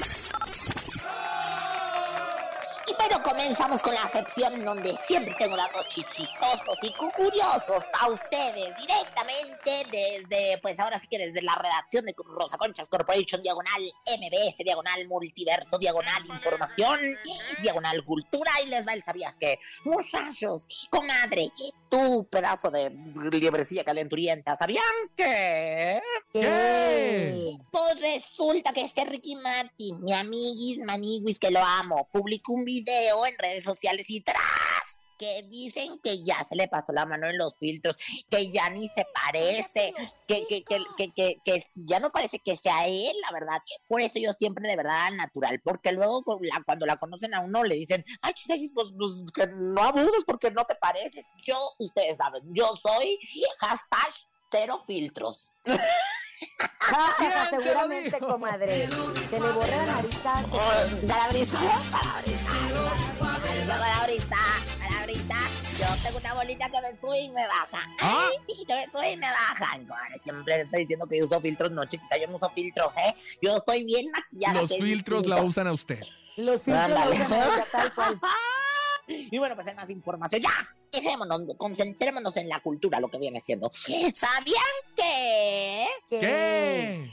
[3.02, 8.76] Pero comenzamos con la sección donde siempre tengo datos chichistosos y cu- curiosos a ustedes
[8.76, 14.58] directamente desde, pues ahora sí que desde la redacción de Rosa Conchas Corporation, diagonal MBS,
[14.66, 17.00] diagonal multiverso, diagonal información,
[17.62, 21.52] diagonal cultura y les va el sabías que, muchachos, comadre,
[21.90, 22.90] tú pedazo de
[23.32, 24.84] liebrecilla calenturienta, ¿sabían
[25.16, 26.02] que?
[26.34, 27.58] ¿Qué?
[27.72, 32.89] Pues resulta que este Ricky Martin, mi amiguis, maniguis, que lo amo, publicó un video
[32.90, 34.38] en redes sociales y tras
[35.20, 37.98] que dicen que ya se le pasó la mano en los filtros,
[38.30, 39.94] que ya ni se parece,
[40.26, 43.62] que, que, que, que, ya no parece que sea él, la verdad.
[43.90, 47.66] Por eso yo siempre de verdad al natural, porque luego cuando la conocen a uno
[47.66, 51.26] le dicen, ay, chisis, pues, pues, que no abudes porque no te pareces.
[51.46, 53.20] Yo, ustedes saben, yo soy
[53.60, 54.14] hashtag
[54.50, 55.50] cero filtros.
[56.80, 58.90] Ja, ¿Quién ja, te lo seguramente, comadre.
[59.30, 60.58] Se le borra la nariz tanto.
[61.08, 61.60] Palabrita,
[61.92, 62.52] palabrita,
[63.68, 64.38] palabrita,
[64.80, 65.36] palabrita.
[65.80, 67.88] Yo tengo una bolita que me sube y me baja.
[68.02, 68.30] Ah.
[68.68, 69.80] Que me sube y me baja.
[70.22, 71.72] Siempre me está diciendo que yo uso filtros.
[71.72, 73.16] No, chiquita, yo no uso filtros, ¿eh?
[73.42, 74.62] Yo estoy bien maquillada.
[74.62, 76.04] Los filtros la usan a usted.
[76.38, 77.16] Los filtros la Ándale.
[77.16, 78.20] usan a ella, tal cual.
[79.10, 80.42] Y bueno, pues hay más información.
[80.42, 83.70] Ya, dejémonos, concentrémonos en la cultura, lo que viene siendo.
[83.74, 84.64] ¿Sabían
[84.96, 85.88] que?
[86.08, 87.12] ¿Qué?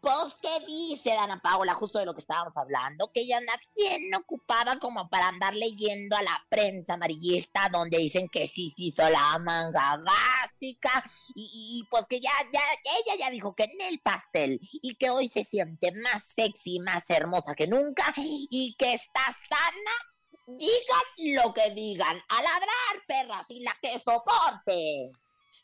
[0.00, 1.74] Pues, ¿qué dice Dana Paola?
[1.74, 6.16] Justo de lo que estábamos hablando, que ella anda bien ocupada como para andar leyendo
[6.16, 11.04] a la prensa amarillista donde dicen que sí se hizo la manga gástrica
[11.34, 12.60] y, y, pues que ya, ya,
[13.00, 17.10] ella ya dijo que en el pastel y que hoy se siente más sexy, más
[17.10, 20.15] hermosa que nunca y que está sana.
[20.48, 25.10] Digan lo que digan, a ladrar, perras, y la que soporte.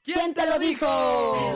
[0.03, 1.55] ¿Quién te lo dijo?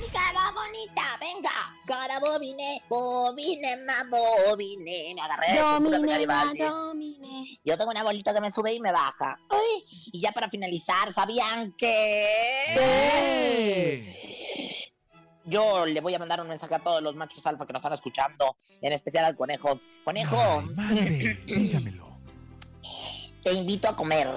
[0.00, 1.50] Mi cara bonita, venga.
[1.86, 5.14] Cara bobine, bobine, ma bobine.
[5.14, 6.64] Me agarré de Garibaldi.
[7.62, 9.36] Yo tengo una bolita que me sube y me baja.
[9.50, 12.72] Ay, y ya para finalizar, ¿sabían que?
[12.74, 14.30] ¿Qué?
[15.44, 17.92] Yo le voy a mandar un mensaje a todos los machos alfa que nos están
[17.94, 19.80] escuchando, en especial al conejo.
[20.04, 22.18] Conejo, Ay, mande, dígamelo.
[23.42, 24.28] te invito a comer.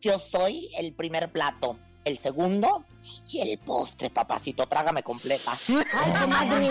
[0.00, 1.78] Yo soy el primer plato.
[2.04, 2.84] El segundo
[3.28, 4.66] y el postre, papacito.
[4.66, 5.52] Trágame completa.
[5.68, 6.68] Ay, comadre.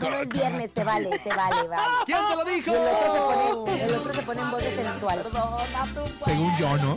[0.00, 1.82] No es viernes, se vale, se vale, vale.
[2.06, 2.70] ¿Quién te lo dijo?
[2.70, 5.26] Y el otro se pone, el otro se pone en voz de sensual.
[6.24, 6.96] Según yo, ¿no?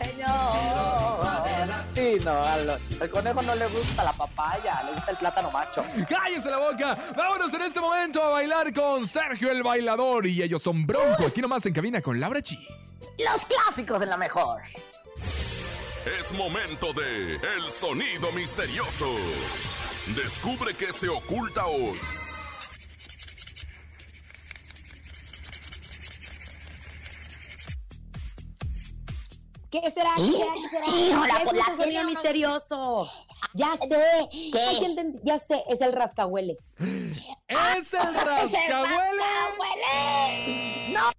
[1.95, 2.69] Sí, no, al,
[3.01, 5.85] al conejo no le gusta la papaya, le gusta el plátano macho.
[6.09, 6.97] ¡Cállese la boca!
[7.15, 10.25] Vámonos en este momento a bailar con Sergio el Bailador.
[10.27, 11.25] Y ellos son Bronco.
[11.27, 12.57] Aquí nomás en cabina con Laura G.
[13.19, 14.61] Los clásicos en la mejor.
[16.05, 19.07] Es momento de El Sonido Misterioso.
[20.17, 21.97] Descubre qué se oculta hoy.
[29.71, 30.09] ¿Qué será?
[30.17, 30.53] ¿Qué será?
[30.53, 30.85] ¿Qué será?
[30.85, 33.09] ¿Qué es la ese sonido misterioso?
[33.53, 34.27] Ya sé.
[34.51, 34.59] ¿Qué?
[34.59, 36.57] Ay, Ya sé, es el rascahuele.
[37.47, 39.23] ¡Es el ¡Es el rascahuele!
[39.23, 40.93] rascahuele!
[40.93, 41.11] ¡No!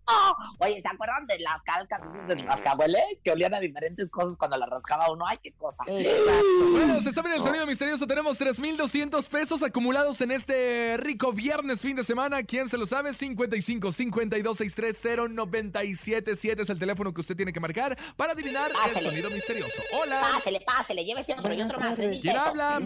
[0.58, 3.02] Oye, ¿se acuerdan de las calcas del rascahuele?
[3.22, 5.26] Que olían a diferentes cosas cuando las rascaba uno.
[5.26, 5.84] ¡Ay, qué cosa!
[5.86, 6.70] Exacto.
[6.72, 8.06] Bueno, se sabe el sonido misterioso.
[8.06, 12.42] Tenemos 3,200 pesos acumulados en este rico viernes, fin de semana.
[12.42, 13.14] ¿Quién se lo sabe?
[13.14, 19.02] 55 52 630 977 es el teléfono que usted tiene que marcar para adivinar el
[19.02, 19.82] sonido misterioso.
[19.92, 20.20] Hola.
[20.34, 21.98] Pásele, pásele, llévese otro y otro más.
[21.98, 22.80] ¿Quién habla?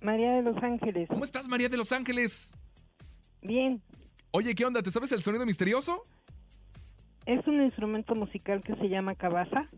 [0.00, 1.08] María de Los Ángeles.
[1.08, 2.52] ¿Cómo estás, María de Los Ángeles?
[3.44, 3.82] Bien,
[4.30, 4.82] Oye, ¿qué onda?
[4.82, 6.04] ¿Te sabes el sonido misterioso?
[7.26, 9.68] es un instrumento musical que se llama cabaza.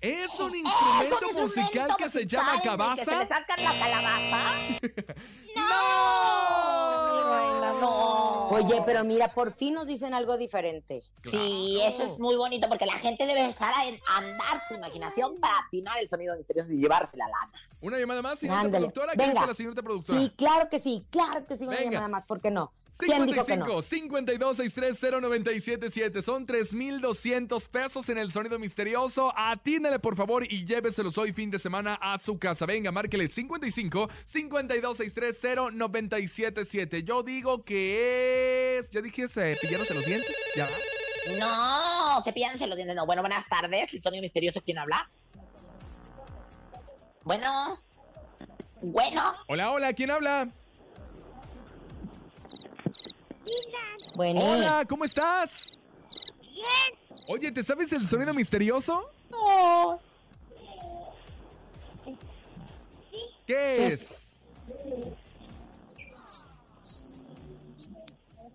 [0.00, 3.18] Es un ¡Es instrumento un musical que se llama el Que se cabaza.
[3.22, 4.54] le sacan la calabaza.
[5.56, 7.80] ¡No!
[7.80, 8.48] no.
[8.48, 11.02] Oye, pero mira, por fin nos dicen algo diferente.
[11.30, 13.82] Sí, eso es muy bonito porque la gente debe echar a
[14.18, 17.52] andar su imaginación para atinar el sonido misterioso y llevarse la lana.
[17.80, 19.12] Una llamada más, señorita productora.
[19.12, 19.32] ¿Qué Venga.
[19.34, 20.20] dice la señorita productora?
[20.20, 21.90] Sí, claro que sí, claro que sí, una Venga.
[21.92, 22.72] llamada más, ¿por qué no?
[22.98, 23.82] ¿Quién dijo que no?
[23.82, 29.32] 55 52 630 977 Son 3,200 pesos en el sonido misterioso.
[29.36, 32.64] Atínele, por favor, y lléveselos hoy fin de semana a su casa.
[32.64, 38.90] Venga, márquele 55 52 630 977 Yo digo que es.
[38.90, 40.34] ¿Ya dije cepillándose los dientes?
[40.54, 40.66] ¿Ya?
[41.38, 42.96] No, cepillándose los dientes.
[42.96, 43.92] No, bueno, buenas tardes.
[43.92, 45.10] El sonido misterioso, ¿quién habla?
[47.26, 47.80] Bueno.
[48.80, 49.20] Bueno.
[49.48, 50.48] Hola, hola, ¿quién habla?
[54.14, 55.72] Bueno, Hola, ¿cómo estás?
[56.40, 57.18] Bien.
[57.26, 59.10] Oye, ¿te sabes el sonido misterioso?
[59.28, 60.00] No.
[62.04, 62.14] ¿Qué
[63.44, 64.36] ¿Qué es?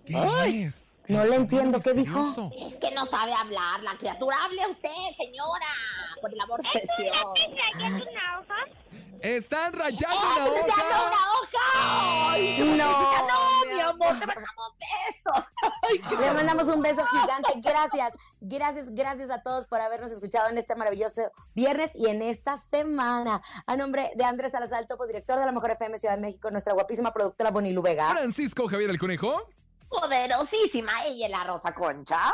[0.06, 0.64] ¿Qué Ay.
[0.64, 0.94] es?
[1.10, 2.54] no le entiendo, ¿qué dijo?
[2.58, 4.38] Es que no sabe hablar la criatura.
[4.46, 6.11] Hable usted, señora.
[6.22, 7.34] Por el amor de Dios.
[9.22, 11.06] Están rayando ¡Oh, una hoja.
[11.06, 12.32] una hoja!
[12.32, 14.20] ¡Ay, No, no, mi amor!
[14.20, 15.44] ¡Te mandamos besos!
[15.84, 17.54] Ay, qué Le mandamos un beso gigante.
[17.58, 22.58] Gracias, gracias, gracias a todos por habernos escuchado en este maravilloso viernes y en esta
[22.58, 23.42] semana.
[23.68, 26.74] A nombre de Andrés Salazar, topo director de la Mejor FM Ciudad de México, nuestra
[26.74, 29.40] guapísima productora Bonilu Vega Francisco Javier el Conejo.
[29.88, 32.34] poderosísima ella la Rosa Concha.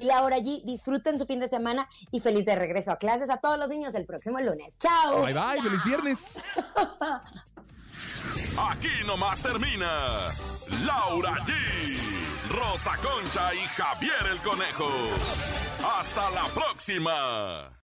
[0.00, 0.62] Y Laura G.
[0.64, 3.94] Disfruten su fin de semana y feliz de regreso a clases a todos los niños
[3.94, 4.78] el próximo lunes.
[4.78, 5.22] ¡Chao!
[5.24, 6.40] Bye bye, feliz viernes.
[8.56, 9.86] Aquí nomás termina
[10.84, 11.52] Laura G,
[12.50, 14.88] Rosa Concha y Javier el Conejo.
[15.98, 17.83] Hasta la próxima.